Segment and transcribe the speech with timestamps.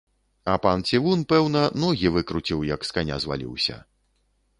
[0.51, 3.77] А пан цівун, пэўна, ногі выкруціў, як з каня зваліўся.